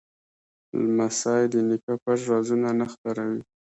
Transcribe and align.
لمسی 0.83 1.43
د 1.53 1.55
نیکه 1.67 1.93
پټ 2.03 2.19
رازونه 2.31 2.69
نه 2.79 2.85
خپروي. 2.93 3.41